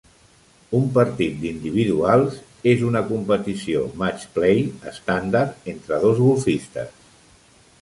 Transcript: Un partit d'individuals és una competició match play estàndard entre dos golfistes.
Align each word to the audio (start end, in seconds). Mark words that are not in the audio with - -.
Un 0.77 0.85
partit 0.93 1.33
d'individuals 1.41 2.39
és 2.71 2.81
una 2.87 3.03
competició 3.11 3.83
match 4.01 4.25
play 4.39 4.65
estàndard 4.93 5.71
entre 5.75 6.01
dos 6.07 6.25
golfistes. 6.27 6.93